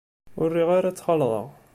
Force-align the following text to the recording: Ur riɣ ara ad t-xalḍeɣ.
Ur 0.41 0.49
riɣ 0.57 0.69
ara 0.77 0.87
ad 0.89 0.95
t-xalḍeɣ. 0.97 1.47